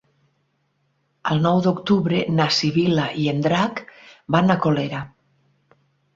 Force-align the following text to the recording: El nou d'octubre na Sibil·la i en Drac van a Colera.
El 1.35 1.43
nou 1.43 1.61
d'octubre 1.67 2.21
na 2.39 2.47
Sibil·la 2.57 3.05
i 3.25 3.27
en 3.35 3.45
Drac 3.49 3.83
van 4.39 4.57
a 4.57 4.59
Colera. 4.67 5.05